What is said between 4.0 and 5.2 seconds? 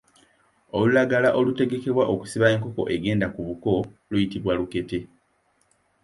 luyitibwa lukete.